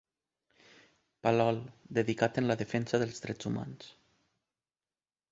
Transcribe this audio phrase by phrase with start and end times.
[1.25, 1.59] Palol,
[1.99, 3.91] dedicat en la defensa dels drets humans.